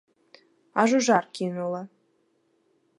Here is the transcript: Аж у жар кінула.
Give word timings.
Аж 0.85 0.89
у 1.01 1.03
жар 1.09 1.23
кінула. 1.39 1.81